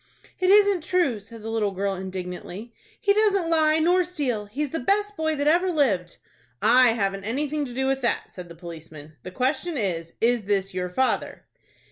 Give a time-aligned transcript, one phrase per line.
[0.39, 2.73] "It isn't true," said the little girl, indignantly.
[2.99, 4.47] "He doesn't lie nor steal.
[4.47, 6.17] He's the best boy that ever lived."
[6.59, 9.13] "I haven't anything to do with that," said the policeman.
[9.21, 11.45] "The question is, is this your father?"